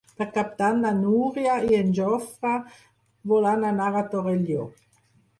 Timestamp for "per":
0.19-0.25